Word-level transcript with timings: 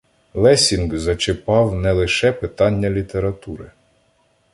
Лессінґ 0.33 0.97
зачипав 0.97 1.75
не 1.75 1.91
лише 1.91 2.31
питання 2.31 2.89
літератури. 2.89 3.71